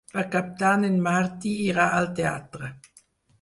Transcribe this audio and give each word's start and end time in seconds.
Per 0.11 0.21
Cap 0.35 0.47
d'Any 0.61 0.85
en 0.87 0.97
Martí 1.07 1.51
irà 1.67 1.85
al 1.99 2.09
teatre. 2.21 2.73